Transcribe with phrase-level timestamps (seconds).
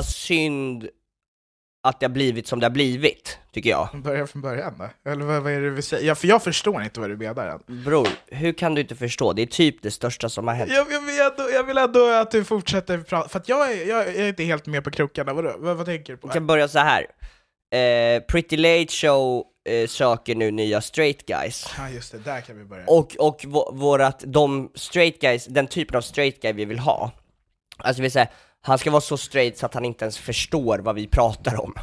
[0.00, 0.88] Bara synd
[1.82, 3.88] att det har blivit som det har blivit, tycker jag.
[3.94, 5.10] Börja från början då?
[5.10, 6.06] Eller vad, vad är det vi säger?
[6.06, 7.82] Ja, för jag förstår inte vad du menar än.
[7.84, 9.32] Bror, hur kan du inte förstå?
[9.32, 10.72] Det är typ det största som har hänt.
[10.72, 13.86] Jag, jag, vill ändå, jag vill ändå att du fortsätter prata, för att jag är,
[13.88, 15.32] jag, jag är inte helt med på krokarna.
[15.32, 15.54] Vadå?
[15.58, 16.26] Vad, vad tänker du på?
[16.26, 17.06] Vi kan börja så här.
[17.74, 21.66] Eh, Pretty Late Show eh, söker nu nya straight guys.
[21.78, 22.84] Ja just det, där kan vi börja.
[22.86, 27.10] Och, och vå- vårat, de straight guys, den typen av straight guy vi vill ha,
[27.76, 28.28] alltså vi säger,
[28.62, 31.74] han ska vara så straight så att han inte ens förstår vad vi pratar om.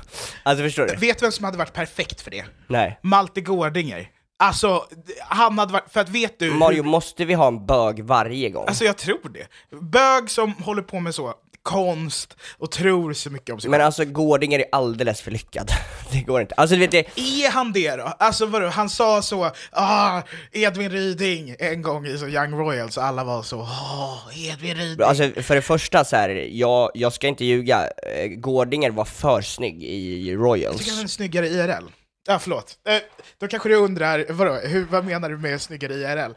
[0.43, 0.95] Alltså förstår du?
[0.95, 2.45] Vet du vem som hade varit perfekt för det?
[2.67, 2.99] Nej.
[3.03, 4.09] Malte Gårdinger.
[4.39, 4.85] Alltså,
[5.19, 6.51] han hade varit, för att vet du...
[6.51, 8.65] Mario, måste vi ha en bög varje gång?
[8.67, 9.47] Alltså jag tror det.
[9.81, 11.33] Bög som håller på med så
[11.67, 15.71] konst och tror så mycket om sig Men alltså Gårdinger är alldeles för lyckad.
[16.11, 16.55] Det går inte.
[16.55, 18.03] Alltså du vet det, Är han det då?
[18.03, 23.03] Alltså vadå, han sa så, ah, Edvin Ryding en gång i så Young Royals, och
[23.03, 25.05] alla var så, åh, Edvin Ryding.
[25.05, 29.41] alltså för det första så här, jag, jag ska inte ljuga, eh, Gårdinger var för
[29.41, 31.03] snygg i Jag tycker han Royals.
[31.03, 31.83] är snyggare IRL.
[32.29, 32.75] Ja, förlåt.
[32.87, 32.97] Eh,
[33.39, 36.31] då kanske du undrar, vadå, hur, vad menar du med snyggare IRL?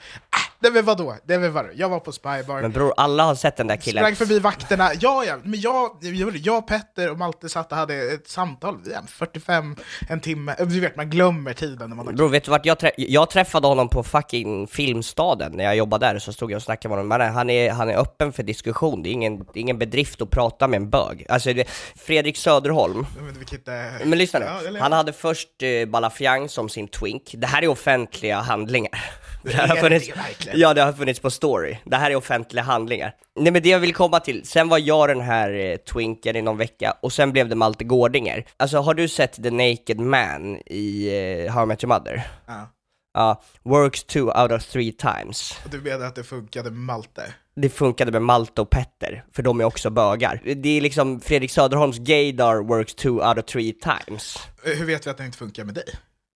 [0.62, 3.34] Nej men vadå, det är väl vadå, jag var på Spybar, Men bror, alla har
[3.34, 4.03] sett den där killen.
[4.04, 7.94] sprang förbi vakterna, ja ja, men jag, jag, jag Petter och Malte satt och hade
[7.94, 9.76] ett samtal, ja, 45,
[10.09, 12.78] en timme, du vet man glömmer tiden när man har Bror, vet du vart jag,
[12.78, 16.62] trä- jag träffade honom på fucking Filmstaden när jag jobbade där, så stod jag och
[16.62, 17.09] snackade med honom.
[17.19, 20.22] Men han är, han är öppen för diskussion, det är ingen, det är ingen bedrift
[20.22, 21.27] att prata med en bög.
[21.28, 24.47] Alltså, det, Fredrik Söderholm, Men vilket, eh, men lyssna nu.
[24.47, 27.34] ja, Han hade först eh, Balafiang som sin twink.
[27.37, 28.91] Det här är offentliga handlingar.
[29.50, 30.10] Det här Är har funnits,
[30.54, 31.76] ja, det har funnits på story.
[31.84, 33.14] Det här är offentliga handlingar.
[33.40, 36.42] Nej men det jag vill komma till, sen var jag den här eh, twinken i
[36.42, 38.44] någon vecka, och sen blev det Malte Gårdinger.
[38.56, 41.08] Alltså har du sett The Naked Man i
[41.46, 42.22] eh, How I Met Your Mother?
[42.46, 42.70] Ja.
[43.14, 45.54] Ja, works two out of three times.
[45.70, 47.34] Du menar att det funkade med Malte?
[47.56, 50.40] Det funkade med Malte och Petter, för de är också bögar.
[50.56, 54.36] Det är liksom Fredrik Söderholms gaydar works two out of three times.
[54.64, 55.84] Eh, Hur vet vi att det inte funkar med dig?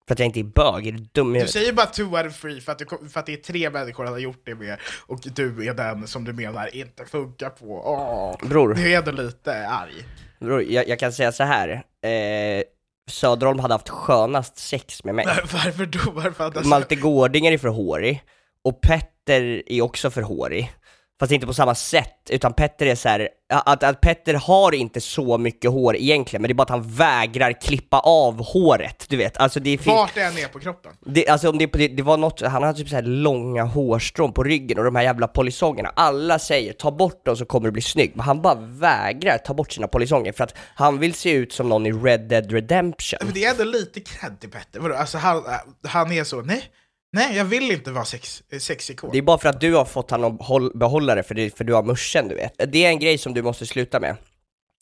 [0.07, 2.41] För att jag inte är bög, är du dum Du säger bara two out of
[2.41, 4.77] three för att, du, för att det är tre människor han har gjort det med,
[5.05, 7.81] och du är den som du menar inte funkar på.
[7.85, 8.73] Åh, Bror.
[8.73, 9.93] Du är ändå lite arg.
[10.39, 11.69] Bror, jag, jag kan säga så här.
[12.01, 12.63] Eh,
[13.09, 15.25] Söderholm hade haft skönast sex med mig.
[15.25, 16.11] Varför då?
[16.11, 18.23] Varför Malte Gårdinger är för hårig,
[18.63, 20.73] och Petter är också för hårig.
[21.19, 25.01] Fast inte på samma sätt, utan Petter är så här, att, att Petter har inte
[25.01, 29.17] så mycket hår egentligen, men det är bara att han vägrar klippa av håret, du
[29.17, 29.37] vet.
[29.37, 29.95] Alltså det finns...
[29.95, 30.91] Vart det än är på kroppen.
[31.05, 34.33] Det, alltså om det, det, det var något, han hade typ så här långa hårstrån
[34.33, 37.71] på ryggen och de här jävla polisongerna, alla säger ta bort dem så kommer du
[37.71, 41.31] bli snygg, men han bara vägrar ta bort sina polisonger för att han vill se
[41.31, 43.19] ut som någon i Red Dead Redemption.
[43.23, 44.79] Men det är ändå lite cred till Petter.
[44.79, 44.95] Vadå?
[44.95, 45.43] Alltså, han,
[45.87, 46.63] han är så, nej,
[47.13, 49.09] nej jag vill inte vara sex, sexikon.
[49.11, 51.57] Det är bara för att du har fått han att håll, behålla det för, det,
[51.57, 52.53] för du har muschen du vet.
[52.71, 54.15] Det är en grej som du måste sluta med.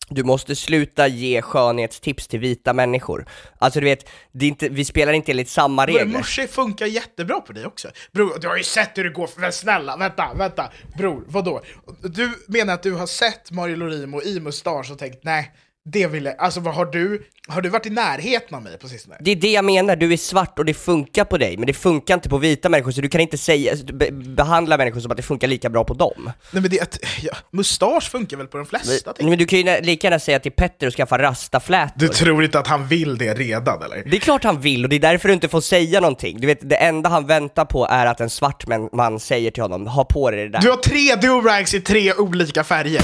[0.08, 3.26] du måste sluta ge skönhetstips till vita människor.
[3.58, 4.08] Alltså du vet,
[4.40, 6.04] inte, vi spelar inte enligt samma regler.
[6.04, 7.88] Morse funkar jättebra på dig också.
[8.12, 10.72] Bror, du har ju sett hur det går, men snälla, vänta, vänta.
[10.98, 11.62] Bror, vadå?
[12.02, 15.52] Du menar att du har sett Mario Lorimo i mustasch och tänkt nej,
[15.84, 16.34] det vill jag.
[16.38, 19.16] Alltså vad har du, har du varit i närheten av mig på sistone?
[19.20, 21.72] Det är det jag menar, du är svart och det funkar på dig, men det
[21.72, 25.16] funkar inte på vita människor, så du kan inte säga, be, behandla människor som att
[25.16, 26.22] det funkar lika bra på dem.
[26.24, 29.12] Nej men det är att, ja, mustasch funkar väl på de flesta?
[29.18, 29.28] jag.
[29.28, 31.92] Men du kan ju lika gärna säga till Petter att skaffa rastaflätor.
[31.96, 34.02] Du tror inte att han vill det redan eller?
[34.06, 36.40] Det är klart han vill och det är därför du inte får säga någonting.
[36.40, 39.62] Du vet, det enda han väntar på är att en svart man, man säger till
[39.62, 40.60] honom, ha på dig det där.
[40.60, 43.02] Du har tre do-rags i tre olika färger.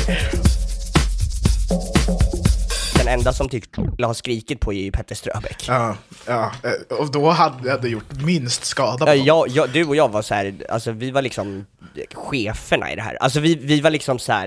[3.09, 5.65] Den enda som tyckte har skrikit på är ju Petter Ströbeck.
[5.69, 5.97] Ja,
[6.27, 9.97] ja, eh, och då hade jag gjort minst skada på Ja, jag, jag, du och
[9.97, 11.67] jag var så här, alltså vi var liksom
[12.15, 13.17] cheferna i det här.
[13.21, 14.47] Alltså vi, vi var liksom så här,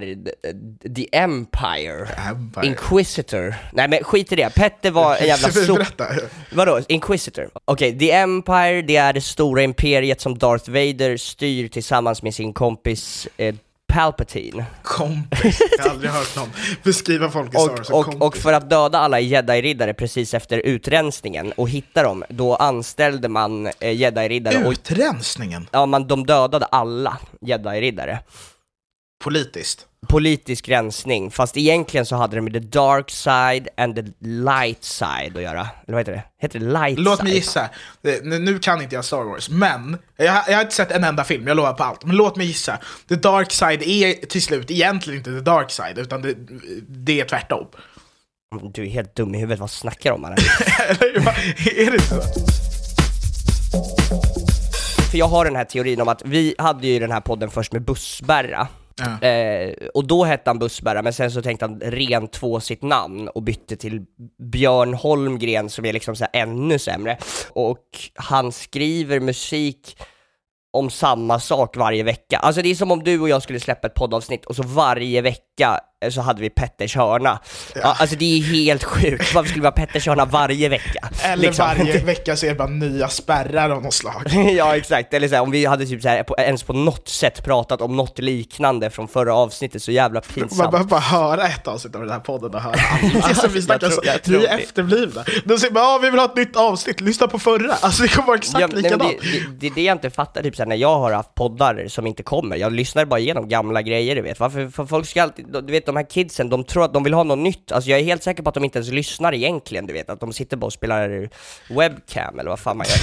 [0.96, 2.68] the empire, Empire.
[2.68, 3.56] inquisitor.
[3.74, 6.02] Nej men skit i det, Petter var en jävla sop...
[6.52, 7.50] Vadå, inquisitor?
[7.66, 12.54] Okej, the empire, det är det stora imperiet som Darth Vader styr tillsammans med sin
[12.54, 13.56] kompis eh,
[13.92, 14.66] Palpatine.
[14.84, 16.50] Kompis, jag har aldrig hört någon
[16.84, 20.58] beskriva folk i Star Wars Och, och, och för att döda alla jedi-riddare precis efter
[20.58, 25.68] utrensningen och hitta dem, då anställde man eh, jedi-riddare och Utrensningen?
[25.72, 28.20] ja, man, de dödade alla jedi-riddare.
[29.24, 29.88] Politiskt.
[30.08, 35.38] Politisk rensning, fast egentligen så hade det med the dark side and the light side
[35.38, 35.60] att göra.
[35.88, 36.24] Eller vad heter det?
[36.42, 37.24] Heter det light Låt side?
[37.24, 37.70] mig gissa,
[38.02, 41.04] Det- nu kan inte jag Star Wars, men jag, har- jag har inte sett en
[41.04, 42.06] enda film, jag lovar på allt.
[42.06, 42.78] Men låt mig gissa,
[43.10, 46.34] the dark side är till slut egentligen inte the dark side, utan det,
[46.88, 47.68] det är tvärtom.
[48.74, 52.22] Du är helt dum i huvudet, vad snackar du om är det så?
[55.12, 57.72] För jag har den här teorin om att vi hade ju den här podden först
[57.74, 58.68] med Bussberra.
[59.02, 59.28] Ja.
[59.28, 63.28] Eh, och då hette han Bussbärare, men sen så tänkte han ren två sitt namn
[63.28, 64.06] och bytte till
[64.52, 67.18] Björn Holmgren som är liksom så här ännu sämre.
[67.50, 69.98] Och han skriver musik
[70.74, 72.38] om samma sak varje vecka.
[72.38, 75.22] Alltså det är som om du och jag skulle släppa ett poddavsnitt och så varje
[75.22, 77.40] vecka så hade vi Petters hörna.
[77.76, 77.96] Ja.
[78.00, 81.10] alltså det är helt sjukt, varför skulle vi ha Petters hörna varje vecka?
[81.24, 81.66] Eller Liksom.
[81.66, 84.22] varje vecka så är det bara nya spärrar av något slag.
[84.58, 87.08] ja exakt, eller så här, om vi hade typ så här, på, ens på något
[87.08, 90.72] sätt pratat om något liknande från förra avsnittet, så jävla Man pinsamt.
[90.72, 93.22] behöver bara höra ett avsnitt av den här podden och höra alla.
[93.32, 94.48] Alltså, vi snackar så, vi är det.
[94.48, 95.24] efterblivna.
[95.46, 97.74] De säger bara, vi vill ha ett nytt avsnitt, lyssna på förra.
[97.82, 99.14] Alltså det kommer vara exakt Ja, nej, likadant.
[99.22, 101.86] det, det, det är det jag inte fattar, typ såhär, när jag har haft poddar
[101.88, 105.24] som inte kommer, jag lyssnar bara igenom gamla grejer du vet, varför, för folk ska
[105.24, 107.90] alltid, du vet de här kidsen, de tror att de vill ha något nytt, alltså
[107.90, 110.34] jag är helt säker på att de inte ens lyssnar egentligen, du vet, att de
[110.34, 111.30] sitter bara och spelar
[111.70, 112.98] webcam eller vad fan man gör.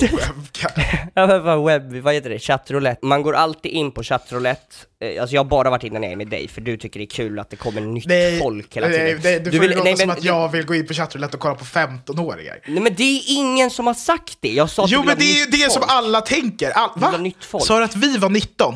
[0.00, 0.70] Webcam.
[1.14, 2.38] Ja men webb, vad heter det?
[2.38, 3.06] Chattroulette.
[3.06, 6.12] Man går alltid in på chattroulette, eh, alltså jag har bara varit inne när jag
[6.12, 8.76] är med dig, för du tycker det är kul att det kommer nytt Nej, folk
[8.76, 9.20] hela nej, tiden.
[9.24, 10.94] nej, du, Du får vill- låta nej, som men- att jag vill gå in på
[10.94, 12.58] chattroulette och kolla på 15-åringar.
[12.66, 15.24] Nej men det är ingen som har sagt det, jag sa att Jo men det
[15.24, 15.92] är ju det som folk.
[15.92, 16.70] alla tänker.
[16.70, 17.14] All, va?
[17.60, 18.74] Sa du att vi var 19?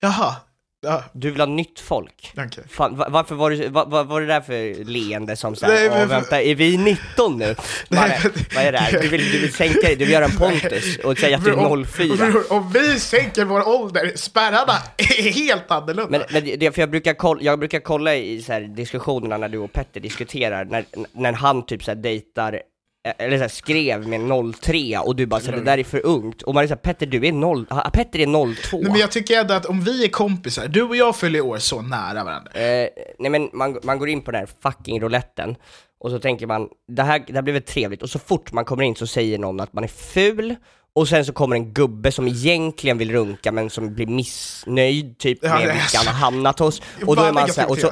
[0.00, 0.34] Jaha.
[0.84, 2.32] Ja, Du vill ha nytt folk.
[2.36, 2.64] okej.
[2.70, 6.02] Fan, va- varför var det, va, va, var det där för leende som såhär, Nej,
[6.02, 7.54] åh vänta, är vi 19 nu?
[7.88, 8.92] Vad är, men- vad är det här?
[9.02, 11.50] Du vill, du vill sänka dig, du vill göra en Pontus och säga att du
[11.50, 12.16] är om- 04.
[12.16, 16.18] bror, Om vi sänker vår ålder, spärrarna är helt annorlunda.
[16.18, 19.48] Men, men det för jag brukar, kolla, jag brukar kolla i så här diskussionerna när
[19.48, 22.60] du och Petter diskuterar, när, när han typ så här dejtar,
[23.04, 24.20] eller så här skrev med
[24.60, 26.42] 03 och du bara så här, det där är för ungt.
[26.42, 28.78] Och man är såhär, Petter du är 0, ah, Petter är 02.
[28.78, 31.42] Nej, men jag tycker ändå att om vi är kompisar, du och jag fyller i
[31.42, 32.52] år så nära varandra.
[32.52, 35.56] Eh, nej men man, man går in på den här fucking rouletten
[36.00, 38.64] och så tänker man, det här, det här blir väl trevligt, och så fort man
[38.64, 40.56] kommer in så säger någon att man är ful,
[40.94, 45.38] och sen så kommer en gubbe som egentligen vill runka men som blir missnöjd typ
[45.42, 46.82] Ja, med vilka han har hamnat hos.
[47.06, 47.90] Och då är man så här, och så.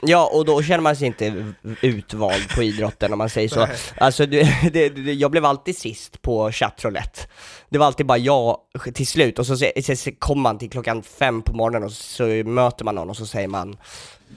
[0.00, 3.66] Ja, och då känner man sig inte utvald på idrotten om man säger så.
[3.66, 3.76] Nej.
[3.96, 7.20] Alltså, det, det, det, jag blev alltid sist på chattroulette.
[7.68, 8.58] Det var alltid bara jag
[8.94, 12.24] till slut, och så, så, så kommer man till klockan fem på morgonen och så
[12.44, 13.76] möter man någon och så säger man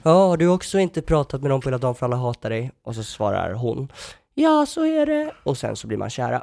[0.02, 2.70] Ja, har du också inte pratat med någon på hela dagen för alla hatar dig?
[2.84, 3.88] Och så svarar hon
[4.34, 5.32] Ja, så är det.
[5.42, 6.42] Och sen så blir man kära.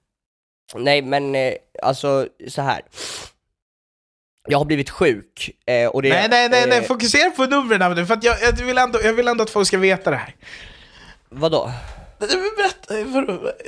[0.75, 2.81] Nej men eh, alltså så här.
[4.49, 6.09] Jag har blivit sjuk eh, och det...
[6.09, 8.99] Nej, nej, nej, nej, eh, fokusera på numren nu, för att jag, jag, vill ändå,
[9.03, 10.35] jag vill ändå att folk ska veta det här.
[11.29, 11.71] Vadå?
[12.57, 13.25] Berätta, vad,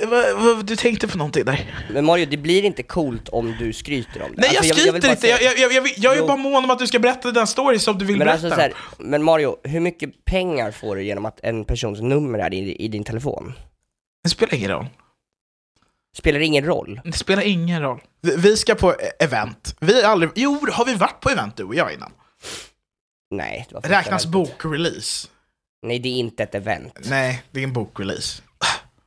[0.08, 1.74] vad, vad, du tänkte på någonting där.
[1.90, 4.40] Men Mario, det blir inte coolt om du skryter om det.
[4.40, 6.26] Nej, jag Alltså, skryter vill bara inte, säga- jag, jag, jag, jag, jag är Jo.
[6.26, 8.46] bara mån om att du ska berätta den story som du vill Men berätta.
[8.46, 12.38] alltså så här, men Mario, hur mycket pengar får du genom att en persons nummer
[12.38, 13.52] är i, i din telefon?
[14.24, 14.86] Det spelar ingen roll.
[16.16, 17.00] Spelar ingen roll?
[17.04, 18.00] Det spelar ingen roll.
[18.20, 19.76] Vi- Vi ska på e- event.
[19.80, 20.30] Vi har aldrig...
[20.34, 22.12] Jo, har vi varit på event du och jag innan?
[23.30, 23.66] Nej.
[23.68, 25.28] Det var Räknas bokrelease?
[25.86, 26.98] Nej, det är inte ett event.
[27.04, 28.42] Nej, det är en bokrelease.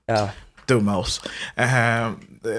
[0.06, 0.30] Ja.
[0.66, 1.22] Dumma oss.
[1.56, 2.12] Eh,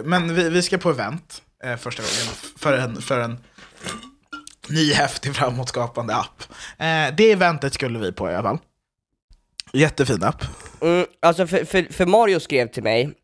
[0.04, 3.38] men vi, vi ska på event eh, första gången för en, för en
[4.68, 6.42] ny häftig framåtskapande app.
[6.78, 8.58] Eh, det eventet skulle vi på i alla fall.
[9.72, 10.44] Jättefin app.
[10.80, 13.14] Mm, alltså för, för, för Mario skrev till mig,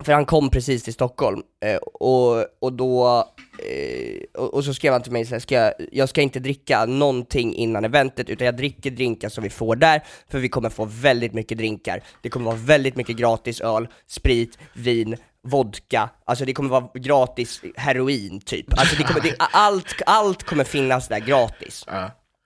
[0.00, 3.24] för han kom precis till Stockholm, eh, och, och då,
[3.58, 6.40] eh, och, och så skrev han till mig så här, ska jag, jag ska inte
[6.40, 10.70] dricka någonting innan eventet, utan jag dricker drinkar som vi får där, för vi kommer
[10.70, 12.02] få väldigt mycket drinkar.
[12.22, 15.16] Det kommer vara väldigt mycket gratis öl, sprit, vin,
[15.48, 18.78] vodka, alltså det kommer vara gratis heroin typ.
[18.78, 21.84] Alltså det kommer, det, allt, allt kommer finnas där gratis.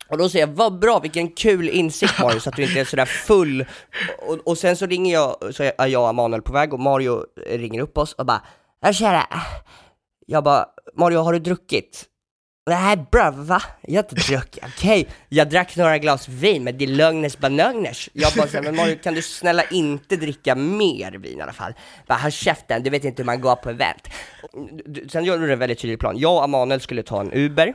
[0.09, 2.85] Och då säger jag, vad bra, vilken kul insikt Mario, så att du inte är
[2.85, 3.67] sådär full.
[4.29, 7.25] Och, och sen så ringer jag, så är jag och Manuel på väg och Mario
[7.47, 8.43] ringer upp oss och bara,
[8.81, 9.27] ja kära.
[10.27, 12.07] Jag bara, Mario har du druckit?
[12.71, 13.63] Nej bra, va?
[13.81, 15.09] Jag har inte druckit, okej.
[15.29, 18.09] Jag drack några glas vin, men det är lögners banagners.
[18.13, 21.75] Jag bara såhär, men Mario kan du snälla inte dricka mer vin i alla fall?
[22.07, 24.09] Bara, håll käften, du vet inte hur man går på event.
[25.13, 26.19] Sen gör du en väldigt tydlig plan.
[26.19, 27.75] Jag och Amanel skulle ta en Uber,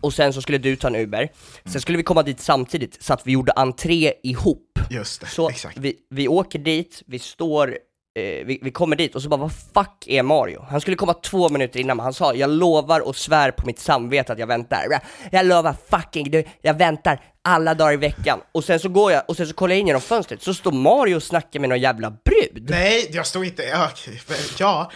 [0.00, 1.28] och sen så skulle du ta en Uber,
[1.64, 4.78] sen skulle vi komma dit samtidigt så att vi gjorde entré ihop.
[4.90, 5.78] Just det, Så exakt.
[5.78, 7.78] vi, vi åker dit, vi står,
[8.16, 10.64] Eh, vi, vi kommer dit och så bara vad fuck är Mario?
[10.70, 13.78] Han skulle komma två minuter innan men han sa jag lovar och svär på mitt
[13.78, 15.00] samvete att jag väntar.
[15.32, 18.40] Jag, lovar fucking du, jag väntar alla dagar i veckan.
[18.52, 20.72] Och sen så går jag och sen så kollar jag in genom fönstret så står
[20.72, 22.70] Mario och snackar med någon jävla brud.
[22.70, 23.62] Nej, jag står inte...
[23.62, 24.20] Ja, okej,
[24.58, 24.90] ja,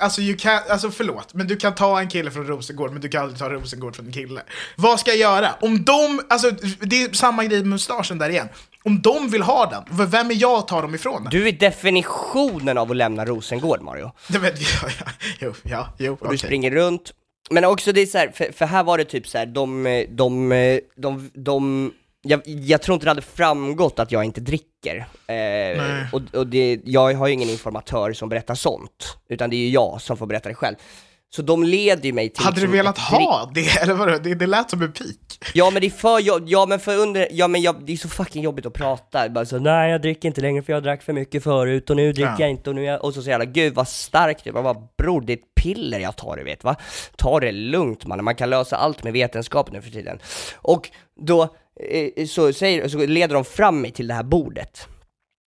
[0.00, 3.08] alltså, you can, alltså förlåt, men du kan ta en kille från Rosengård, men du
[3.08, 4.40] kan aldrig ta Rosengård från en kille.
[4.76, 5.54] Vad ska jag göra?
[5.60, 8.48] Om de, alltså det är samma grej med mustaschen där igen.
[8.88, 11.28] Om de vill ha den, vem är jag att ta dem ifrån?
[11.30, 14.12] Du är definitionen av att lämna Rosengård Mario.
[14.28, 16.38] Nej, men, ja, ja, jo, ja, jo, och du okej.
[16.38, 17.12] springer runt.
[17.50, 19.82] Men också det är så här, för, för här var det typ så här, de,
[20.10, 21.92] de, de, de, de
[22.22, 25.06] jag, jag tror inte det hade framgått att jag inte dricker.
[25.26, 29.60] Eh, och och det, jag har ju ingen informatör som berättar sånt, utan det är
[29.60, 30.76] ju jag som får berätta det själv.
[31.30, 33.76] Så de leder ju mig till Hade du liksom velat ett ha det?
[33.82, 34.18] Eller vadå?
[34.22, 35.44] Det, det lät som en pik.
[35.54, 37.96] Ja men det är för jobb, ja men för under, ja men jag, det är
[37.96, 41.02] så fucking jobbigt att prata, bara så nej jag dricker inte längre för jag drack
[41.02, 42.36] för mycket förut och nu dricker Ja.
[42.40, 44.76] jag inte och nu jag, och så säger alla gud vad starkt du är, bara
[44.98, 46.76] bror det är ett piller jag tar du vet va?
[47.16, 50.18] Ta det lugnt mannen, man kan lösa allt med vetenskap nu för tiden.
[50.56, 50.90] Och
[51.26, 51.42] då,
[52.16, 54.86] eh, så, säger, så leder de fram mig till det här bordet,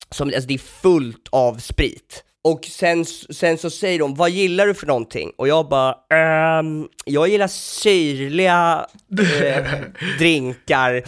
[0.09, 2.23] som, alltså det är fullt av sprit.
[2.43, 5.31] Och sen, sen så säger de, vad gillar du för någonting?
[5.38, 8.86] Och jag bara, ehm, jag gillar syrliga
[9.43, 9.65] eh,
[10.19, 11.03] drinkar,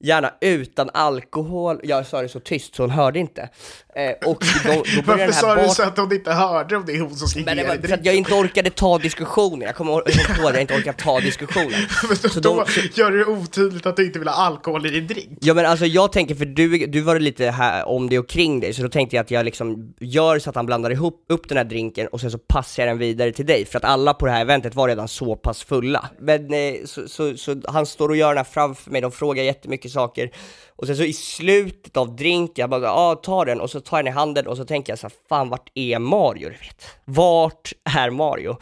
[0.00, 1.80] gärna utan alkohol.
[1.82, 3.48] Jag sa det så tyst så hon hörde inte.
[3.96, 6.92] Eh, och då, då Varför sa här du så att hon inte hörde om det
[6.92, 9.74] är hon som ska men det var för att jag inte orkade ta diskussionen, jag
[9.76, 11.70] kommer ihåg att jag inte orkade ta diskussionen.
[12.08, 14.90] Men Så då, de- då gör du otydligt att du inte vill ha alkohol i
[14.90, 15.38] din drink.
[15.40, 18.60] Ja men alltså jag tänker, för du, du var lite här om det och kring
[18.60, 21.48] dig, så då tänkte jag att jag liksom gör så att han blandar ihop upp
[21.48, 24.14] den här drinken och sen så passar jag den vidare till dig, för att alla
[24.14, 26.08] på det här eventet var redan så pass fulla.
[26.18, 29.42] Men eh, så, så, så han står och gör den här framför mig, de frågar
[29.42, 30.30] jättemycket saker,
[30.76, 33.98] och sen så i slutet av drinken, jag bara ja ta den, och så tar
[33.98, 36.56] jag den i handen och så tänker jag så här, fan vart är Mario du
[36.56, 36.86] vet?
[37.04, 38.56] Vart är Mario?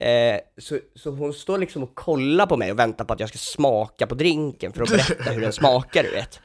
[0.00, 3.28] Eh, så, så hon står liksom och kollar på mig och väntar på att jag
[3.28, 6.40] ska smaka på drinken för att berätta hur den smakar du vet.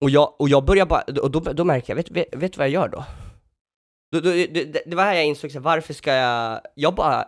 [0.00, 2.66] Och jag, och jag börjar bara, och då, då märker jag, vet, vet, vet vad
[2.66, 3.04] jag gör då?
[4.12, 7.24] då, då, det, det var här jag insåg, så varför ska jag, jag bara,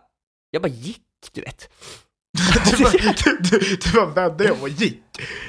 [0.50, 1.02] jag bara gick,
[1.32, 1.68] du vet.
[2.76, 5.02] Du bara, du, du, du bara vände och gick.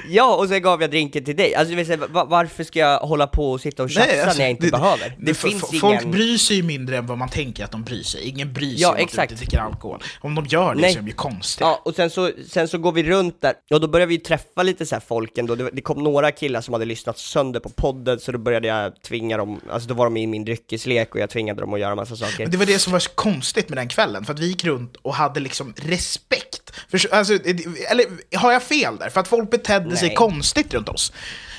[0.08, 1.54] Ja, och sen gav jag drinken till dig.
[1.54, 4.50] Alltså, här, va- varför ska jag hålla på och sitta och tjafsa alltså, när jag
[4.50, 5.16] inte behöver?
[5.18, 5.80] Det f- finns ingen...
[5.80, 8.22] Folk bryr sig ju mindre än vad man tänker att de bryr sig.
[8.28, 9.32] Ingen bryr sig Ja, om att du exakt.
[9.32, 10.02] inte dricker alkohol.
[10.20, 10.92] Om de gör det Nej.
[10.92, 11.68] så är de ju konstiga.
[11.68, 14.62] Ja, och sen så, sen så går vi runt där, och då började vi träffa
[14.62, 15.54] lite så här folk ändå.
[15.54, 19.02] Det, det kom några killar som hade lyssnat sönder på podden, så då började jag
[19.02, 21.94] tvinga dem, alltså då var de i min dryckeslek och jag tvingade dem att göra
[21.94, 22.38] massa saker.
[22.38, 24.64] Men det var det som var så konstigt med den kvällen, för att vi gick
[24.64, 26.72] runt och hade liksom respekt.
[26.90, 27.32] För, alltså,
[27.90, 29.08] eller har jag fel där?
[29.08, 30.16] För att folk betedde sig Nej.
[30.16, 31.12] konstigt runt oss.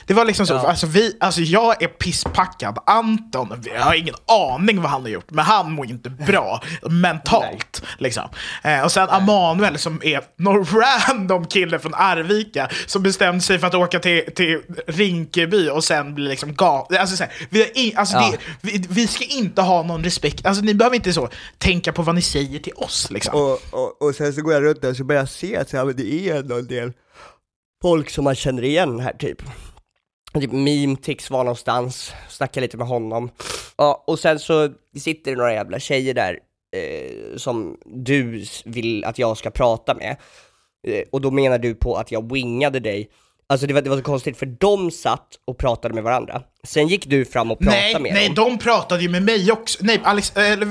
[0.06, 0.68] Det var liksom så, Ja.
[0.70, 5.32] alltså, vi, alltså jag är pisspackad, Anton, jag har ingen aning vad han har gjort,
[5.32, 7.84] men han mår inte bra mentalt.
[7.98, 8.24] Liksom.
[8.64, 10.66] Eh, och sen Emanuel som är någon
[11.10, 16.16] random kille från Arvika som bestämde sig för att åka till, till Rinkeby och sen
[16.16, 17.02] bli liksom galen.
[17.02, 18.32] Alltså, här, vi, in, alltså, Ja.
[18.32, 18.38] det,
[18.72, 22.16] vi, vi ska inte ha någon respekt, alltså ni behöver inte så tänka på vad
[22.16, 23.36] ni säger till oss liksom.
[23.36, 25.70] Och, och, och sen så går jag runt där och så börjar jag se att
[25.70, 26.92] så här, men det är ändå en del
[27.82, 29.42] folk som man känner igen här typ.
[30.34, 33.30] Typ meme tics var någonstans, snackade lite med honom.
[33.78, 36.40] Ja, och sen så sitter det några jävla tjejer där
[36.76, 40.18] eh, som du vill att jag ska prata med.
[40.88, 43.10] Eh, och då menar du på att jag wingade dig.
[43.50, 46.42] Alltså det var, det var så konstigt för de satt och pratade med varandra.
[46.64, 48.36] Sen gick du fram och pratade Nej, med nej, dem.
[48.36, 49.80] de pratade ju med mig också.
[49.82, 50.68] Nej, Alex, eller,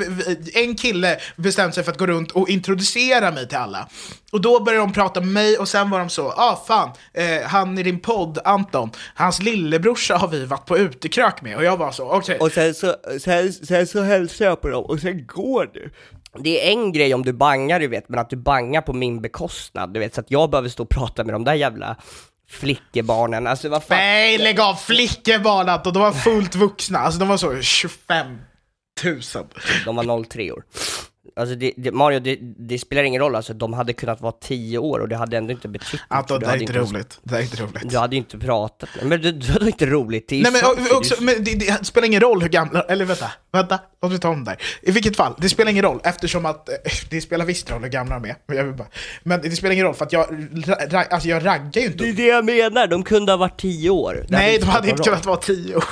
[0.58, 3.88] en kille bestämde sig för att gå runt och introducera mig till alla.
[4.32, 7.42] Och då började de prata med mig och sen var de så, ah fan, eh,
[7.46, 11.56] han i din podd, Anton, hans lillebrorsa har vi varit på utekrök med.
[11.56, 12.38] Och jag var så, okej.
[12.38, 15.90] Och sen så, sen, sen så hälsar jag på dem och sen går du.
[16.38, 19.20] Det är en grej om du bangar du vet, men att du bangar på min
[19.20, 21.96] bekostnad du vet, så att jag behöver stå och prata med de där jävla
[22.50, 23.98] flickebarnen, alltså vad fan.
[23.98, 24.74] Nej, lägg av!
[24.74, 26.98] Flickebarn Anton, de var fullt vuxna.
[26.98, 28.38] Alltså de var så 25
[29.04, 29.20] 000.
[29.84, 30.62] De var 03 år.
[31.36, 34.78] Alltså det, det, Mario, det, det spelar ingen roll alltså, de hade kunnat vara 10
[34.78, 37.18] år och det hade ändå inte betytt något, du det är hade inte roligt.
[37.22, 37.90] Det är inte roligt.
[37.90, 40.78] Du hade ju inte pratat, men det, det var inte roligt, det Nej men sant,
[40.92, 44.10] också, det är- men det, det spelar ingen roll hur gamla, eller vänta, vänta, låt
[44.10, 44.62] mig ta om det där.
[44.82, 46.74] I vilket fall, det spelar ingen roll eftersom att, eh,
[47.10, 48.88] det spelar visst roll hur gamla de är, men, jag vill bara,
[49.22, 50.26] men det spelar ingen roll för att jag,
[50.92, 53.60] ra, alltså jag raggar ju inte det är det jag menar, de kunde ha varit
[53.60, 54.14] 10 år.
[54.28, 55.04] Det Nej, de spelat hade inte roll.
[55.06, 55.84] kunnat vara tio år.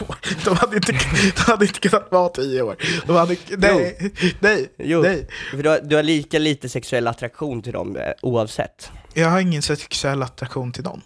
[0.44, 2.76] De hade inte, de hade inte kunnat vara tio år.
[3.06, 5.23] De hade, nej, nej, Jo, nej.
[5.50, 8.90] För du har, du har lika lite sexuell attraktion till dem eh, oavsett.
[9.14, 11.00] Jag har ingen sexuell attraktion till dem.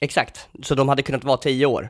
[0.00, 1.88] Exakt, så de hade kunnat vara 10 år.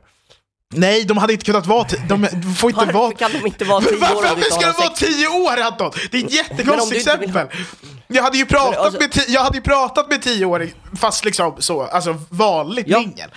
[0.73, 3.13] Nej, de hade inte kunnat vara tio, de, de får inte Varför vara...
[3.13, 4.99] kan de inte vara 10 år Varför, om inte ska har de vara sex?
[4.99, 5.91] tio år Anton?
[6.11, 7.65] Det är ett Men om jättekonstigt inte vill ha- exempel.
[8.07, 11.25] Jag hade ju pratat, Men alltså- med, ti- jag hade ju pratat med tioåring, fast
[11.25, 12.99] liksom så, alltså vanligt Ja.
[12.99, 13.29] mingel.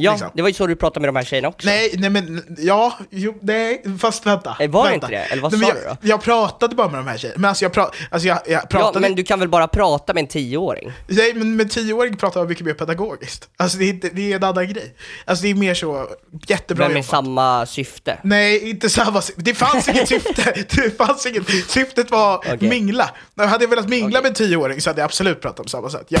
[0.00, 0.30] Ja, liksom.
[0.34, 1.66] det var ju så du pratade med de här tjejerna också.
[1.68, 4.56] Nej, nej men, ja, jo, nej, fast vänta.
[4.60, 5.06] Eh, var det vänta.
[5.06, 5.24] inte det?
[5.24, 5.96] Eller vad Nej, sa jag, du då?
[6.08, 8.66] Jag pratade bara med de här tjejerna, men alltså jag, pra, alltså jag, jag ja,
[8.70, 9.00] pratade...
[9.00, 10.92] men du kan väl bara prata med en 10-åring?
[11.08, 13.48] Nej, men med tioåring pratar jag mycket mer pedagogiskt.
[13.56, 14.94] Alltså det är, inte, det är en annan grej.
[15.24, 16.06] Alltså det är mer så,
[16.46, 17.10] jättebra Men med jobbat.
[17.10, 18.18] samma syfte?
[18.24, 19.42] Nej, inte samma syfte.
[19.42, 20.64] Det fanns inget syfte.
[20.70, 21.48] Det fanns inget.
[21.68, 22.68] Syftet var Okej.
[22.68, 23.10] mingla.
[23.36, 24.22] Hade jag velat mingla Okej.
[24.22, 26.06] med en tioåring så hade jag absolut pratat på samma sätt.
[26.08, 26.20] Ja.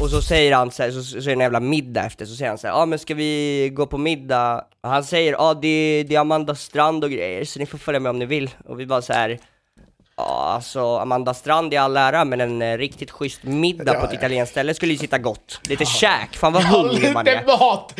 [0.00, 2.36] Och så säger han så, här, så, så är det en jävla middag efter, så
[2.36, 4.64] säger han så här, ja ah, men ska vi gå på middag?
[4.80, 7.78] Och han säger, ja ah, det, det är Amanda Strand och grejer, så ni får
[7.78, 8.50] följa med om ni vill.
[8.64, 9.38] Och vi bara så här.
[10.18, 14.12] Ja, alltså Amanda Strand i all ära, men en eh, riktigt schysst middag på ett
[14.12, 15.60] italienskt ställe skulle ju sitta gott.
[15.68, 17.46] Lite käk, fan vad Ja, hungrig man lite är.
[17.46, 17.94] mat!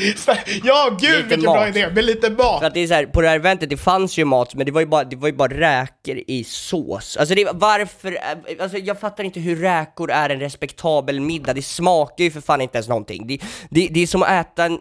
[0.65, 1.69] Ja, gud Lite vilken bra mat.
[1.69, 2.59] idé, med lite mat!
[2.61, 4.67] För att det är så här, på det här eventet, det fanns ju mat, men
[4.67, 7.17] det var ju bara, det var ju bara räkor i sås.
[7.17, 11.63] Alltså det, varför, eh, alltså jag fattar inte hur räkor är en respektabel middag, det
[11.63, 13.27] smakar ju för fan inte ens någonting.
[13.27, 13.39] Det,
[13.71, 14.79] det, det är som att äta en,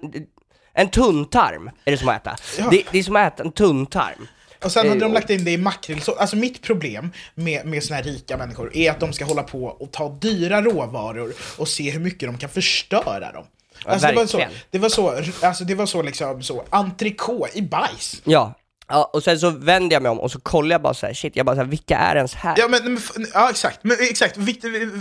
[0.73, 2.35] en tunntarm, är det som att äta.
[2.59, 2.67] Ja.
[2.71, 4.27] Det, det är som att äta en tunntarm.
[4.65, 6.17] Och sen hade de lagt in det i makrilsås.
[6.17, 9.65] Alltså mitt problem med, med såna här rika människor är att de ska hålla på
[9.65, 13.45] och ta dyra råvaror och se hur mycket de kan förstöra dem.
[13.85, 17.61] Alltså det var så, det var så, alltså det var så liksom så, entrecote i
[17.61, 18.21] bajs.
[18.23, 18.53] Ja,
[18.87, 21.13] Ja, och sen så vänder jag mig om och så kollar jag bara så här,
[21.13, 22.55] shit, jag bara så här, vilka är ens här?
[22.57, 22.99] Ja, men,
[23.33, 23.79] ja exakt.
[23.81, 24.35] Men, exakt.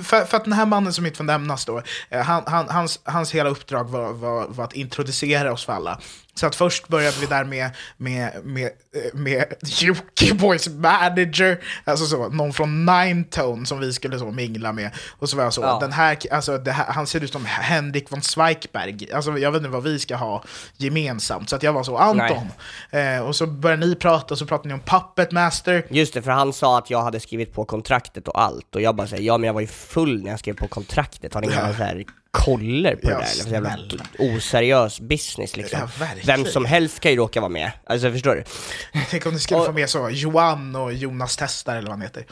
[0.04, 3.00] För, för att den här mannen som inte får nämnas då, eh, han, han, hans,
[3.04, 6.00] hans hela uppdrag var, var, var att introducera oss för alla.
[6.34, 12.28] Så att först började vi där med, med, med, eh, med Jockiboi manager, alltså så,
[12.28, 14.90] någon från Nine Tone som vi skulle så mingla med.
[15.18, 15.78] Och så var jag så, Ja.
[15.80, 19.10] den här, alltså, här, han ser ut som Henrik von Zweigbergg.
[19.12, 20.44] Alltså, jag vet inte vad vi ska ha
[20.76, 21.50] gemensamt.
[21.50, 22.48] Så att jag var så, Anton.
[22.90, 25.86] Eh, och så började ni prata, och så pratade ni om Puppet Master.
[25.90, 28.96] Just det, för han sa att jag hade skrivit på kontraktet och allt, och jag
[28.96, 31.46] bara säger ja men jag var ju full när jag skrev på kontraktet, har ni
[31.46, 33.26] inga så här koller på Ja, det där?
[33.26, 33.78] Så jävla
[34.18, 35.88] oseriös business liksom.
[36.00, 36.06] Ja.
[36.24, 38.44] Vem som helst kan ju råka vara med, alltså förstår du?
[39.10, 42.02] Tänk om ni skulle Och- få med så Johan och Jonas Testar eller vad han
[42.02, 42.26] heter.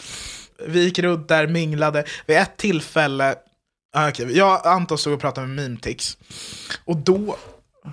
[0.67, 2.05] Vi gick runt där, minglade.
[2.27, 3.35] Vid ett tillfälle,
[3.97, 6.17] ah, okej, jag Anton stod och pratade med Mimtix.
[6.85, 7.37] Och då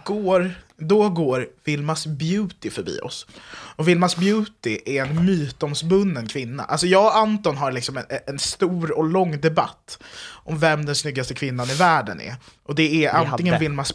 [0.05, 3.27] går, då går Vilmas Beauty förbi oss.
[3.51, 6.63] Och Vilmas Beauty är en mytomspunnen kvinna.
[6.63, 9.99] Alltså jag och Anton har liksom en, en stor och lång debatt
[10.43, 12.35] om vem den snyggaste kvinnan i världen är.
[12.63, 13.65] Och det är antingen hade.
[13.65, 13.93] Vilmas...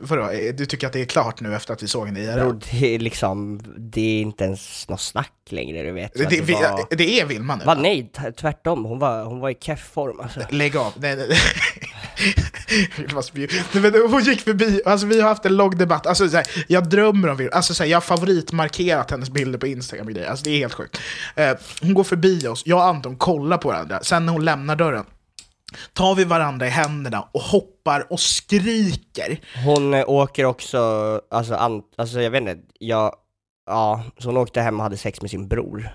[0.00, 2.58] Vadå, du tycker att det är klart nu efter att vi såg henne i IRL?
[2.70, 6.14] Det är liksom, det är inte ens något snack längre du vet.
[6.14, 6.96] Det, att det, det var...
[6.96, 7.64] det är Vilma nu.
[7.64, 10.40] Va, nej, tvärtom, hon var, hon var i keff form alltså.
[10.50, 10.92] Lägg av.
[10.96, 11.38] Nej, nej, nej.
[13.72, 16.06] Men Hon gick förbi, alltså vi har haft en lång debatt.
[16.06, 20.06] Alltså, så här, jag drömmer om Vilma, alltså, jag har favoritmarkerat hennes bilder på Instagram
[20.06, 20.30] och grejer.
[20.30, 21.00] Alltså, det är helt sjukt.
[21.36, 24.00] Eh, hon går förbi oss, jag och Anton kollar på varandra.
[24.02, 25.04] Sen när hon lämnar dörren
[25.92, 29.40] tar vi varandra i händerna och hoppar och skriker.
[29.64, 33.14] Hon eh, åker också, alltså, an, alltså jag vet inte, jag,
[33.66, 35.88] ja, så hon åkte hem och hade sex med sin bror.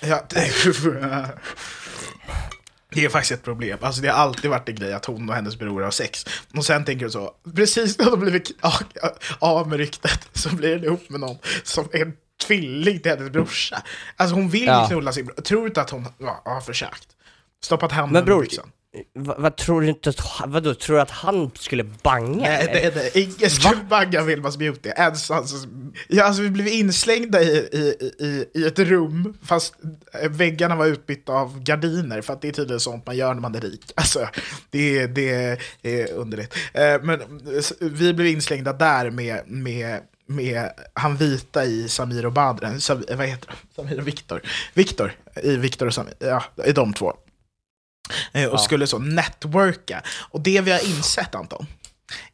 [0.00, 0.22] Ja,
[2.94, 3.78] det är faktiskt ett problem.
[3.82, 6.26] Alltså det har alltid varit en grej att hon och hennes bror har sex.
[6.56, 8.50] Och sen tänker du så, precis när de blivit
[9.38, 12.12] av- med ryktet så blir det ihop med någon som är
[12.46, 13.82] tvilling till hennes brorsa.
[14.16, 14.86] Alltså hon vill Ja.
[14.88, 15.34] knulla sin bror.
[15.36, 17.08] Tror du inte att hon ja, har försökt?
[17.64, 18.70] Stoppat handen Men bror, i byxan?
[19.14, 22.90] Vad, vad tror du inte, att, vadå, tror du att han skulle banga Nej, eller?
[22.90, 24.88] det, det, ingen skulle banga Vilmas Beauty.
[24.96, 25.56] Ens, alltså,
[26.08, 29.74] ja, alltså, vi blev inslängda i, i, i, i ett rum, fast
[30.22, 33.40] eh, väggarna var utbytta av gardiner, för att det är tydligen sånt man gör när
[33.40, 33.92] man är rik.
[33.94, 34.28] Alltså,
[34.70, 36.56] det, det är underligt.
[36.72, 37.20] Eh, Men
[37.80, 43.26] vi blev inslängda där med, med, med han vita i Samir och Badren, Sam, vad
[43.26, 43.74] heter det?
[43.82, 44.42] Samir och Viktor.
[44.74, 47.14] Viktor, i Viktor och Samir, ja, i de två.
[48.32, 50.02] Eh, Och skulle så networka.
[50.30, 51.66] Och det vi har insett Anton,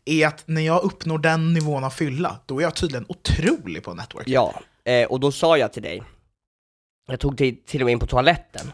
[0.04, 3.94] är att när jag uppnår den nivån av fylla, då är jag tydligen otrolig på
[3.94, 4.28] network.
[4.28, 6.02] Ja, eh, och då sa jag till dig,
[7.06, 8.72] jag tog till, till och med in på toaletten,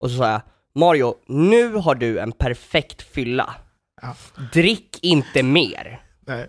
[0.00, 0.40] och så sa jag,
[0.74, 3.54] Mario, nu har du en perfekt fylla.
[4.02, 4.16] Ja.
[4.52, 6.02] Drick inte mer.
[6.26, 6.48] Nej.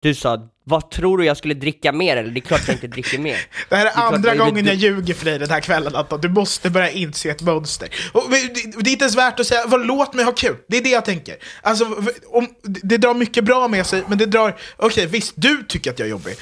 [0.00, 2.30] Du sa, vad tror du jag skulle dricka mer eller?
[2.30, 3.38] Det är klart jag inte dricker mer.
[3.68, 5.60] Det här är, är klart, andra är det gången jag ljuger för dig den här
[5.60, 6.20] kvällen Anton.
[6.20, 7.88] Du måste börja inse ett mönster.
[8.12, 8.36] Och, det,
[8.82, 10.56] det är inte ens värt att säga, vad, låt mig ha kul.
[10.68, 11.36] Det är det jag tänker.
[11.62, 11.84] Alltså,
[12.26, 14.60] om, det det drar mycket bra med sig, men det drar...
[14.76, 16.36] Okej, visst, du tycker att jag är jobbig.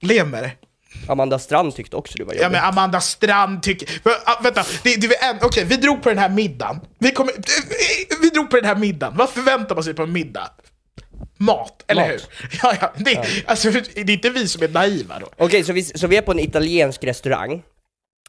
[0.00, 0.52] Lev med det.
[1.08, 2.44] Amanda Strand tyckte också du var jobbig.
[2.44, 3.88] Ja men Amanda Strand tycker...
[4.24, 6.80] Ah, vänta, det, det, är en- okej vi drog på den här middagen.
[6.98, 7.24] Vi, eh,
[8.22, 9.16] vi drog på den här middagen.
[9.16, 10.50] Vad förväntar man sig på en middag?
[11.36, 12.10] Mat, eller Mat.
[12.10, 12.20] hur?
[12.62, 15.26] Ja, ja, det, Alltså, det är inte vi som är naiva då.
[15.36, 17.62] Okej, så, vi, så vi är på en italiensk restaurang.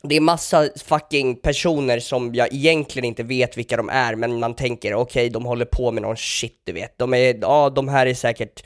[0.04, 4.56] Det är massa fucking personer som jag egentligen inte vet vilka de är, men man
[4.56, 6.98] tänker okej, de håller på med någon shit du vet.
[6.98, 8.66] De är, ja de här är säkert,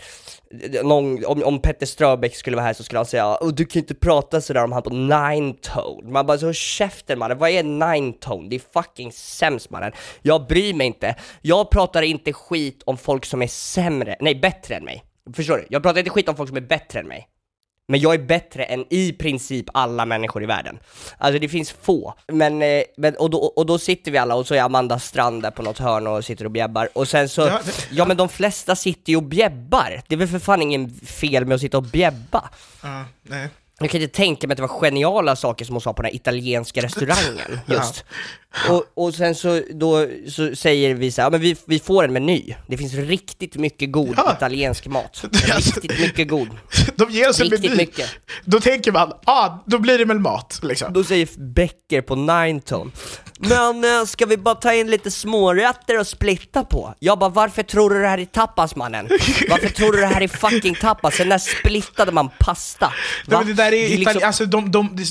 [0.84, 3.80] någon, om, om Petter Ströbeck skulle vara här så skulle han säga oh, du kan
[3.80, 6.12] inte prata sådär om han på nine tone.
[6.12, 8.50] Man bara så käften mannen, vad är nine tone?
[8.50, 9.92] Det är fucking sämst mannen.
[10.22, 11.16] Jag bryr mig inte.
[11.42, 15.04] Jag pratar inte skit om folk som är sämre, nej bättre än mig.
[15.36, 15.66] Förstår du?
[15.70, 17.28] Jag pratar inte skit om folk som är bättre än mig.
[17.90, 20.80] Men jag är bättre än i princip alla människor i världen.
[21.18, 22.14] Alltså det finns få.
[22.28, 25.42] Men, eh, men och, då, och då sitter vi alla och så är Amanda Strand
[25.44, 26.90] där på något hörn och sitter och bjäbbar.
[26.94, 27.60] Och sen så, Ja,
[27.92, 30.02] ja, det- men de flesta sitter ju och bjäbbar.
[30.08, 32.50] Det är väl för fan ingen fel med att sitta och bjäbba.
[32.84, 33.48] Ja, nej.
[33.80, 36.12] Jag kan inte tänka mig att det var geniala saker som hon sa på den
[36.12, 38.04] här italienska restaurangen, just.
[38.70, 42.04] Och, och sen så, då, så säger vi så här, ja, men vi, vi får
[42.04, 42.56] en meny.
[42.68, 44.34] Det finns riktigt mycket god Ja.
[44.38, 45.24] italiensk mat.
[45.54, 46.50] Alltså- Riktigt mycket god.
[46.96, 47.76] De ger oss en Riktigt meny.
[47.84, 48.10] mycket.
[48.46, 50.60] Då tänker man, ah, då blir det väl mat.
[50.64, 50.94] Liksom.
[50.94, 52.92] Då säger Becker på Nine Tone
[53.40, 56.94] Men eh, ska vi bara ta in lite smårätter och splitta på?
[57.00, 59.08] Jag bara, varför tror du det här är tapas mannen?
[59.50, 61.16] Varför tror du det här är fucking tapas?
[61.16, 62.94] Sen när splittade man pasta?
[63.28, 65.06] Nej, Det är, Det Itali- liksom- alltså, de, de, de,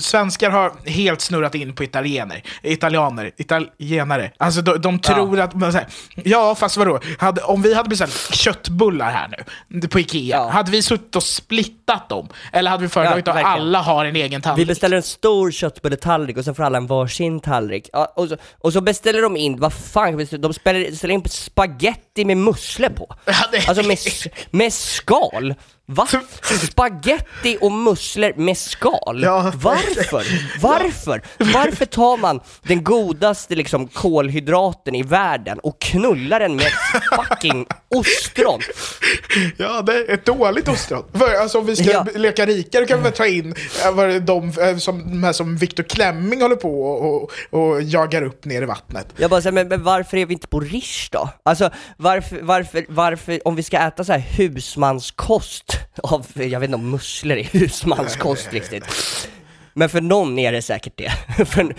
[0.00, 2.38] svenskar har helt snurrat in på italienare.
[2.38, 4.32] It- italianer, italienare.
[4.36, 5.86] Alltså de, de tror att, men så här,
[6.24, 10.48] ja fast vadå, hade, om vi hade beställt köttbullar här nu på Ikea, Ja.
[10.50, 12.28] hade vi suttit och splittat dem?
[12.52, 14.68] Eller hade vi föredragit Ja, att alla har en egen Vi tallrik?
[14.68, 17.88] beställer en stor köttbulletallrik och sen får alla en varsin tallrik.
[17.92, 22.36] Ja, och, så, och så beställer de in, vad fan, de beställer in spaghetti med
[22.36, 23.14] musslor på.
[23.24, 23.32] Ja,
[23.68, 23.98] Alltså med,
[24.50, 25.54] med skal.
[25.92, 26.06] Va?
[26.70, 29.20] Spaghetti och musslor med skal?
[29.22, 29.52] Ja.
[29.56, 30.26] Varför?
[30.60, 31.22] Varför?
[31.38, 36.66] Varför tar man den godaste liksom kolhydraten i världen och knullar den med
[37.16, 38.60] fucking ostron?
[39.56, 41.04] Ja, det är ett dåligt ostron.
[41.14, 42.06] För, Alltså, om vi ska Ja.
[42.14, 43.54] leka rikare kan vi väl ta in
[43.96, 48.44] det, de, äh, som, de som Viktor Klemming håller på och, och, och jagar upp
[48.44, 49.06] ner i vattnet.
[49.16, 51.28] Jag bara säger, men, men varför är vi inte på Rish då?
[51.42, 56.76] Alltså varför, varför, varför, om vi ska äta så här husmanskost av, jag vet inte
[56.76, 58.84] om musslor är husmanskost riktigt.
[59.74, 61.10] Men för någon är det säkert det.
[61.46, 61.74] för,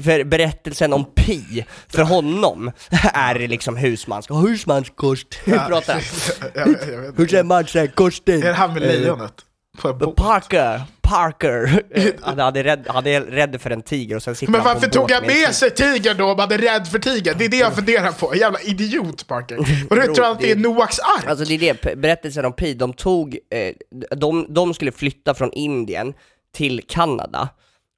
[0.00, 2.72] för berättelsen om Pi, för honom
[3.14, 4.48] är det liksom husmanskost.
[4.48, 6.02] Husmanskost, hur pratar han?
[7.16, 8.42] Hur säger man kosten?
[8.42, 9.34] Är det han med Eh, lejonet?
[10.16, 11.82] Parker, Parker.
[11.90, 14.68] Eh, Han hade rädd, han är rädd för en tiger och sen sitter Men han
[14.68, 16.98] på varför en tog båt han med sig tigern då om han är rädd för
[16.98, 17.34] tigern?
[17.38, 18.36] Det är det jag funderar på.
[18.36, 19.58] Jävla idiot Parker.
[19.58, 19.64] Och
[19.96, 21.26] du Bro, tror att det är Noaks ark?
[21.26, 23.74] Alltså det är det, P- berättelsen om Pi, de tog, eh,
[24.16, 26.14] de, de skulle flytta från Indien
[26.54, 27.48] till Kanada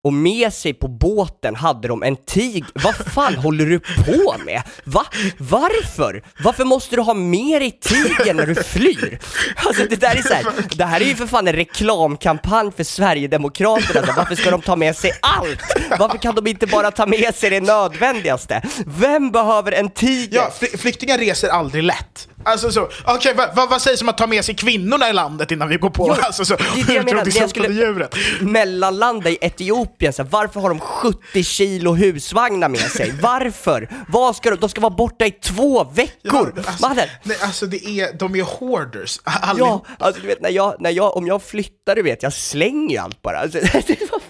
[0.06, 2.66] och med sig på båten hade de en tiger.
[2.74, 4.62] Vad fan håller du på med?
[4.84, 5.06] Va?
[5.38, 6.22] Varför?
[6.44, 9.18] Varför måste du ha med dig tigern när du flyr?
[9.56, 10.44] Alltså det där är så här,
[10.76, 14.00] det här är ju för fan en reklamkampanj för Sverigedemokraterna.
[14.00, 15.60] Alltså, varför ska de ta med sig allt?
[15.98, 18.62] Varför kan de inte bara ta med sig det nödvändigaste?
[18.86, 20.36] Vem behöver en tiger?
[20.36, 22.28] Ja, fly- flyktingar reser aldrig lätt.
[22.46, 25.50] Alltså så, okej vad vad- vad sägs om att ta med sig kvinnorna i landet
[25.50, 27.68] innan vi går på Jo, alltså, så, det är det jag menar, det jag skulle-
[27.74, 28.14] djuret?
[28.40, 33.14] mellanlanda i Etiopien, så här, varför har de 70 kilo husvagnar med sig?
[33.22, 33.88] Varför?
[34.08, 36.12] Vad ska de, de ska vara borta i två veckor!
[36.22, 39.20] Ja, alltså, Mannen, nej, alltså det är, de är hoarders.
[39.24, 42.32] All, ja, alltså du vet när jag, när jag, om jag flyttar du vet, jag
[42.32, 43.38] slänger ju allt bara.
[43.38, 43.58] Alltså,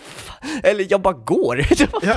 [0.62, 1.66] eller jag bara går.
[2.02, 2.14] Ja,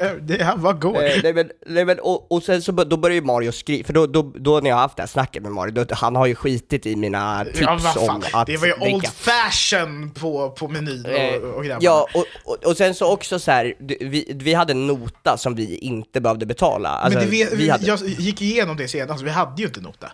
[0.00, 0.96] det, det, han var god.
[0.96, 3.92] Eh, nej men, nej men och, och sen så då börjar ju Mario skriva, för
[3.92, 6.26] då, då, då när jag har haft det här snacket med Mario, då, han har
[6.26, 8.96] ju skitit i mina tips Ja, om att det var ju dricka.
[8.96, 11.78] old fashion på, på menyn Eh, och, och grabbarna.
[11.80, 15.54] Ja, och, och, och sen så också så här, vi, vi hade en nota som
[15.54, 16.88] vi inte behövde betala.
[16.88, 19.80] Alltså, men det, vet- vi hade, jag gick igenom det senast, vi hade ju inte
[19.80, 20.12] nota.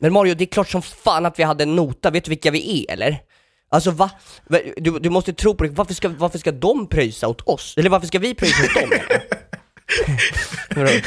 [0.00, 2.50] men Mario, det är klart som fan att vi hade en nota, vet du vilka
[2.50, 3.18] vi är eller?
[3.70, 4.10] Alltså va?
[4.76, 7.74] Du, du måste tro på det, varför ska, varför ska de pröjsa åt oss?
[7.76, 8.90] Eller varför ska vi pröjsa åt dem?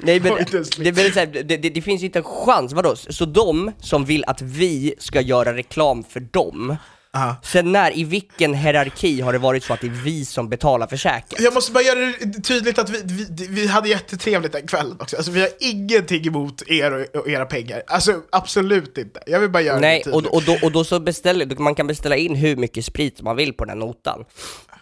[0.00, 0.96] Nej men, det snyggt.
[0.96, 2.96] det, det, det, det finns inte en chans, vadå?
[2.96, 6.76] Så de som vill att vi ska göra reklam för dem,
[7.16, 7.36] Aha.
[7.42, 10.86] sen när, i vilken hierarki har det varit så att det är vi som betalar
[10.86, 11.40] för käket?
[11.40, 15.16] Jag måste bara göra det tydligt att vi, vi, vi hade jättetrevligt den kvällen också.
[15.16, 17.82] Alltså vi har ingenting emot er och, och era pengar.
[17.86, 19.22] Alltså absolut inte.
[19.26, 20.48] Jag vill bara göra Nej, det och, tydligt.
[20.48, 23.52] och, då, och då så beställer, man kan beställa in hur mycket sprit man vill
[23.52, 24.24] på den här notan.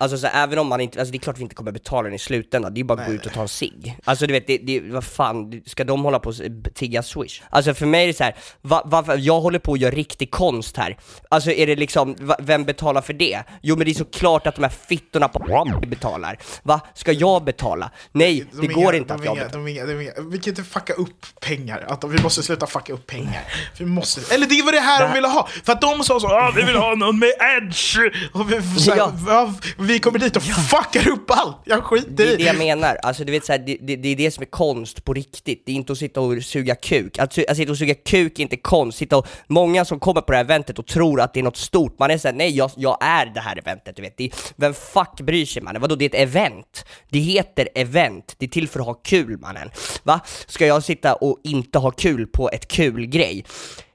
[0.00, 2.14] Alltså så även om man inte, alltså det är klart vi inte kommer betala den
[2.14, 3.96] i slutändan, det är ju bara att gå ut och ta en cigg.
[4.04, 6.34] Alltså du vet, det, det, vad fan, ska de hålla på och
[6.74, 7.42] tigga swish?
[7.50, 10.30] Alltså för mig är det så här, va, va, jag håller på att göra riktig
[10.30, 10.96] konst här.
[11.28, 13.42] Alltså är det liksom, va, vem betalar för det?
[13.62, 15.38] Jo men det är såklart att de här fittorna på
[15.86, 16.38] betalar.
[16.62, 17.90] Va, ska jag betala?
[18.12, 19.64] Nej, De det är går inga- inte de att är jag inga- betalar.
[19.64, 21.84] de inga- de inga- Vi kan inte fucka upp pengar.
[21.88, 23.42] Att vi måste sluta fucka upp pengar.
[23.78, 25.48] Vi måste, eller det var det här de ville ha.
[25.64, 27.96] För att de sa så ah, vi vill ha någon med edge.
[28.32, 29.12] Och vi, så här, Ja.
[29.26, 29.54] ja,
[29.92, 31.56] vi kommer dit och fuckar upp allt.
[31.64, 32.46] Jag skiter Det är det i.
[32.46, 35.04] jag menar, alltså du vet så här, det, det, det är det som är konst
[35.04, 37.18] på riktigt, det är inte att sitta och suga kuk.
[37.18, 40.32] Att, att sitta och suga kuk är inte konst, sitta och, många som kommer på
[40.32, 42.70] det här eventet och tror att det är något stort, man är såhär, nej jag,
[42.76, 44.16] jag är det här eventet, du vet.
[44.16, 45.82] Det, vem fuck bryr sig mannen?
[45.82, 46.84] Vadå, det är ett event?
[47.08, 49.70] Det heter event, det är till för att ha kul mannen.
[50.02, 50.20] Va?
[50.46, 53.44] Ska jag sitta och inte ha kul på ett kul grej?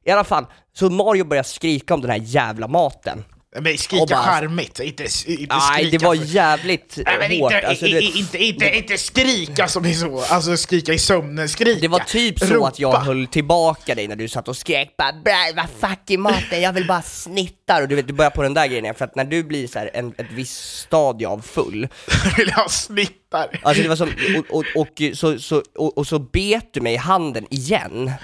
[0.05, 3.23] I alla fall, så Mario börjar skrika om den här jävla maten.
[3.61, 7.51] Men skrika bara- charmigt, inte, inte skrika Nej, det var jävligt Nej, hårt.
[7.53, 11.79] inte, Alltså, i, inte, inte, inte skrika som är så, alltså skrika i sömnen, skrika.
[11.81, 12.67] Det var typ så Ropa.
[12.67, 16.17] att jag höll tillbaka dig när du satt och skrek bara "Bra, vad fuck i
[16.17, 19.05] maten, jag vill bara snittar och du vet, du börjar på den där grejen för
[19.05, 21.87] att när du blir så här en, ett visst stadie av full,
[22.37, 23.59] vill jag ha snittar.
[23.63, 24.09] alltså det var som,
[24.49, 28.11] och, och, och, så, så, och, och så bet du mig i handen igen.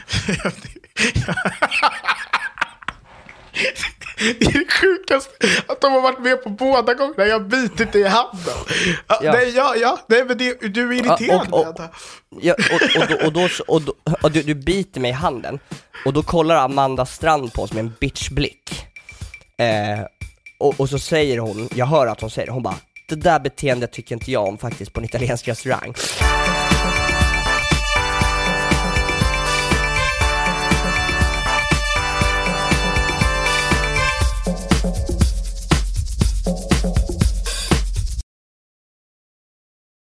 [4.17, 5.31] Det är det sjukaste
[5.67, 8.53] att de har varit med på båda gångerna jag har bitit dig i handen.
[9.07, 9.19] Ja.
[9.21, 11.47] Nej, ja, ja, nej men det, du är irriterad.
[11.53, 11.81] Och- och-
[12.41, 15.59] Ja, och, och, då, och, då, och, då, och du, du biter mig i handen,
[16.05, 18.85] och då kollar Amanda Strand på oss med en bitchblick.
[19.57, 19.99] Eh,
[20.59, 22.75] och, och så säger hon, jag hör att hon säger hon bara
[23.09, 25.93] det där beteendet tycker inte jag om faktiskt på en italiensk restaurang.